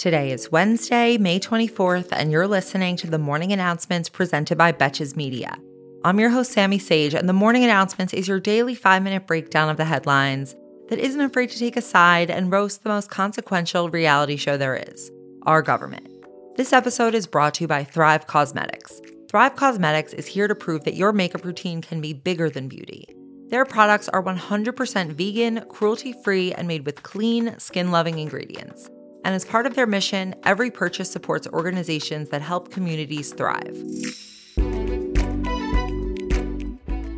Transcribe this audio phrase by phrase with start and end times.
[0.00, 5.14] Today is Wednesday, May 24th, and you're listening to the morning announcements presented by Betches
[5.14, 5.58] Media.
[6.04, 9.68] I'm your host, Sami Sage, and the morning announcements is your daily five minute breakdown
[9.68, 10.56] of the headlines
[10.88, 14.74] that isn't afraid to take a side and roast the most consequential reality show there
[14.74, 15.10] is
[15.42, 16.08] our government.
[16.56, 19.02] This episode is brought to you by Thrive Causemetics.
[19.28, 23.04] Thrive Causemetics is here to prove that your makeup routine can be bigger than beauty.
[23.48, 28.88] Their products are 100% vegan, cruelty free, and made with clean, skin loving ingredients.
[29.24, 33.76] And as part of their mission, every purchase supports organizations that help communities thrive.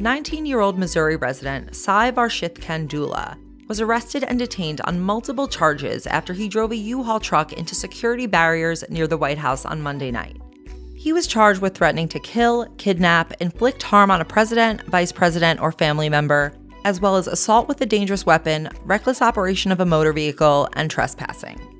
[0.02, 3.38] 19 year old Missouri resident Sai Varshith Kandula
[3.69, 7.74] was arrested and detained on multiple charges after he drove a U Haul truck into
[7.77, 10.37] security barriers near the White House on Monday night.
[10.96, 15.60] He was charged with threatening to kill, kidnap, inflict harm on a president, vice president,
[15.60, 16.52] or family member,
[16.84, 20.91] as well as assault with a dangerous weapon, reckless operation of a motor vehicle, and
[20.91, 21.72] trespassing.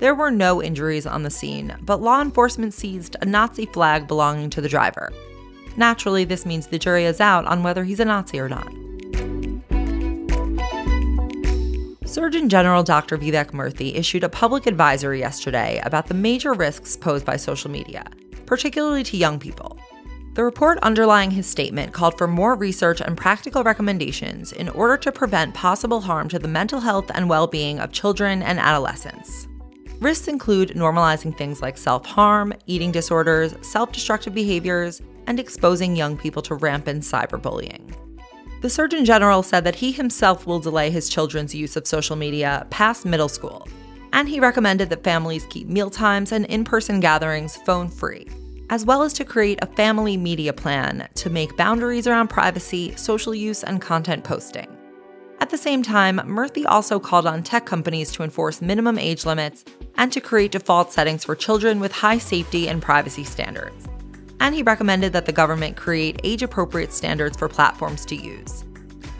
[0.00, 4.48] There were no injuries on the scene, but law enforcement seized a Nazi flag belonging
[4.50, 5.12] to the driver.
[5.76, 8.72] Naturally, this means the jury is out on whether he's a Nazi or not.
[12.04, 13.18] Surgeon General Dr.
[13.18, 18.04] Vivek Murthy issued a public advisory yesterday about the major risks posed by social media,
[18.46, 19.78] particularly to young people.
[20.34, 25.10] The report underlying his statement called for more research and practical recommendations in order to
[25.10, 29.48] prevent possible harm to the mental health and well being of children and adolescents.
[30.00, 36.16] Risks include normalizing things like self harm, eating disorders, self destructive behaviors, and exposing young
[36.16, 37.94] people to rampant cyberbullying.
[38.60, 42.66] The Surgeon General said that he himself will delay his children's use of social media
[42.70, 43.66] past middle school,
[44.12, 48.28] and he recommended that families keep mealtimes and in person gatherings phone free,
[48.70, 53.34] as well as to create a family media plan to make boundaries around privacy, social
[53.34, 54.68] use, and content posting.
[55.40, 59.64] At the same time, Murthy also called on tech companies to enforce minimum age limits
[59.98, 63.86] and to create default settings for children with high safety and privacy standards.
[64.40, 68.64] And he recommended that the government create age appropriate standards for platforms to use.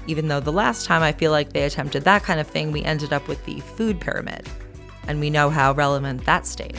[0.07, 2.85] Even though the last time I feel like they attempted that kind of thing, we
[2.85, 4.49] ended up with the food pyramid.
[5.09, 6.79] And we know how relevant that stayed.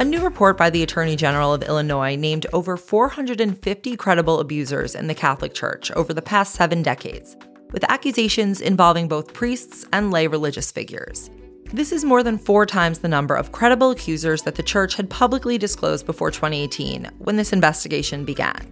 [0.00, 5.06] A new report by the Attorney General of Illinois named over 450 credible abusers in
[5.06, 7.36] the Catholic Church over the past seven decades,
[7.72, 11.30] with accusations involving both priests and lay religious figures.
[11.72, 15.08] This is more than four times the number of credible accusers that the church had
[15.08, 18.68] publicly disclosed before 2018, when this investigation began.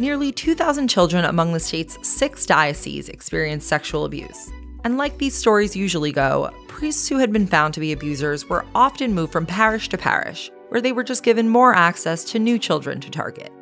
[0.00, 4.50] Nearly 2,000 children among the state's six dioceses experienced sexual abuse.
[4.82, 8.66] And like these stories usually go, priests who had been found to be abusers were
[8.74, 12.58] often moved from parish to parish, where they were just given more access to new
[12.58, 13.52] children to target.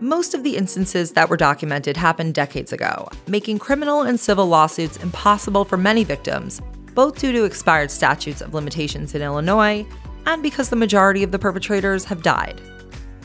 [0.00, 4.96] Most of the instances that were documented happened decades ago, making criminal and civil lawsuits
[4.98, 6.62] impossible for many victims,
[6.94, 9.84] both due to expired statutes of limitations in Illinois
[10.26, 12.60] and because the majority of the perpetrators have died.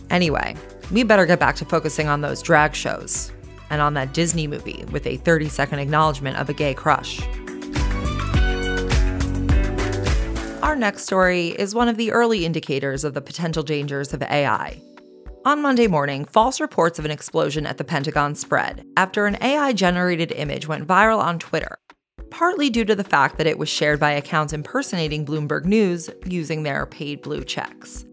[0.09, 0.55] Anyway,
[0.91, 3.31] we better get back to focusing on those drag shows
[3.69, 7.21] and on that Disney movie with a 30 second acknowledgement of a gay crush.
[10.63, 14.81] Our next story is one of the early indicators of the potential dangers of AI.
[15.45, 19.73] On Monday morning, false reports of an explosion at the Pentagon spread after an AI
[19.73, 21.77] generated image went viral on Twitter,
[22.29, 26.63] partly due to the fact that it was shared by accounts impersonating Bloomberg News using
[26.63, 28.05] their paid blue checks.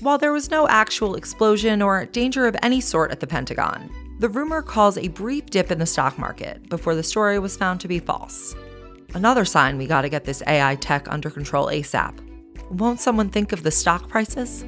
[0.00, 4.28] While there was no actual explosion or danger of any sort at the Pentagon, the
[4.28, 7.88] rumor caused a brief dip in the stock market before the story was found to
[7.88, 8.54] be false.
[9.14, 12.20] Another sign we gotta get this AI tech under control ASAP.
[12.70, 14.66] Won't someone think of the stock prices?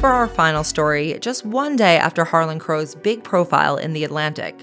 [0.00, 4.54] For our final story, just one day after Harlan Crow's big profile in The Atlantic,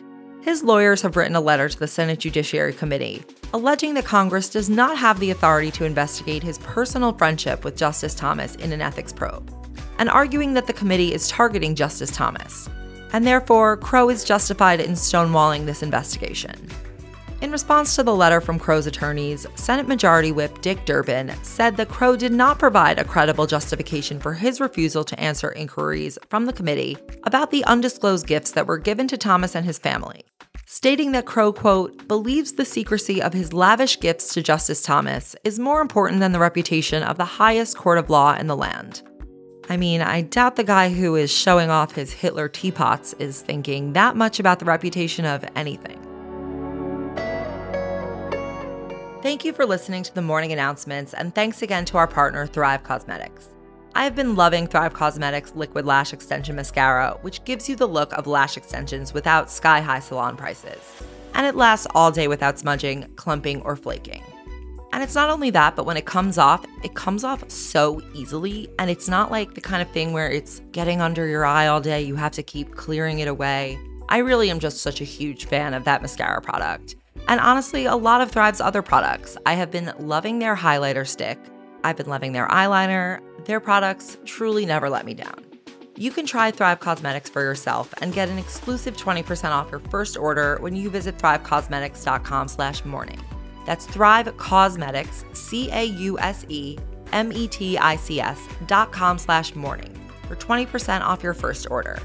[0.41, 3.23] his lawyers have written a letter to the Senate Judiciary Committee
[3.55, 8.13] alleging that Congress does not have the authority to investigate his personal friendship with Justice
[8.13, 9.49] Thomas in an ethics probe,
[9.97, 12.69] and arguing that the committee is targeting Justice Thomas,
[13.13, 16.67] and therefore Crow is justified in stonewalling this investigation.
[17.41, 21.89] In response to the letter from Crow's attorneys, Senate Majority Whip Dick Durbin said that
[21.89, 26.53] Crow did not provide a credible justification for his refusal to answer inquiries from the
[26.53, 30.23] committee about the undisclosed gifts that were given to Thomas and his family,
[30.65, 35.59] stating that Crow, quote, believes the secrecy of his lavish gifts to Justice Thomas is
[35.59, 39.03] more important than the reputation of the highest court of law in the land.
[39.69, 43.93] I mean, I doubt the guy who is showing off his Hitler teapots is thinking
[43.93, 46.04] that much about the reputation of anything.
[49.25, 52.83] Thank you for listening to the morning announcements, and thanks again to our partner, Thrive
[52.83, 53.47] Causemetics.
[53.95, 58.27] I've been loving Thrive Causemetics Liquid Lash Extension Mascara, which gives you the look of
[58.27, 61.01] lash extensions without sky high salon prices.
[61.33, 64.21] and it lasts all day without smudging, clumping, or flaking.
[64.93, 68.69] And it's not only that, but when it comes off, it comes off so easily.
[68.77, 71.81] And it's not like the kind of thing where it's getting under your eye all
[71.81, 71.99] day.
[71.99, 73.79] You have to keep clearing it away.
[74.07, 76.95] I really am just such a huge fan of that mascara product.
[77.27, 79.37] And honestly, a lot of Thrive's other products.
[79.45, 81.39] I have been loving their highlighter stick.
[81.83, 83.19] I've been loving their eyeliner.
[83.45, 85.45] Their products truly never let me down.
[85.97, 90.17] You can try Thrive Causemetics for yourself and get an exclusive 20% off your first
[90.17, 93.19] order when you visit thrivecausemetics.com slash morning.
[93.65, 96.79] That's Thrive Causemetics, C-A-U-S-E-M-E-T-I-C-S
[98.67, 101.97] dot com slash morning for 20% off your first order.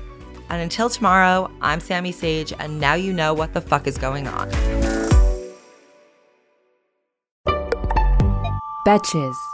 [0.49, 4.27] And until tomorrow, I'm Sami Sage, and now you know what the fuck is going
[4.29, 4.80] on.
[8.85, 9.50] Betches.